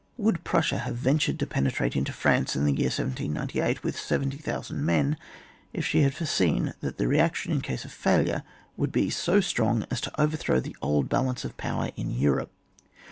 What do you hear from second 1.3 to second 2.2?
to pene trate into